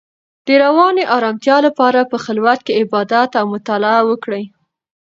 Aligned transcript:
د 0.45 0.47
رواني 0.63 1.03
ارامتیا 1.17 1.57
لپاره 1.67 2.09
په 2.11 2.17
خلوت 2.25 2.59
کې 2.65 2.77
عبادت 2.81 3.31
او 3.39 3.45
مطالعه 3.55 4.01
وکړئ. 4.09 4.43